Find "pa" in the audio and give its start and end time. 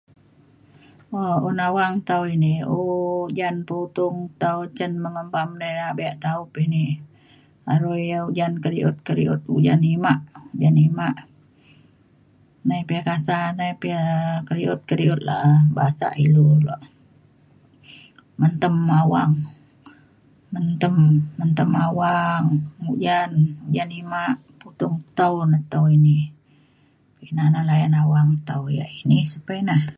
12.87-12.91, 13.81-13.85, 29.47-29.53